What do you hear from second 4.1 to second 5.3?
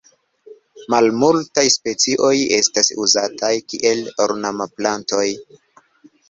ornamplantoj.